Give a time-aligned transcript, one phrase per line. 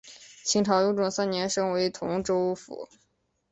[0.43, 2.89] 清朝雍正三年升为同州府。